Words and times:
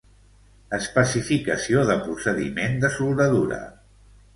Especificació 0.77 1.85
de 1.91 2.01
procediment 2.09 2.85
de 2.87 2.95
soldadura 3.01 3.65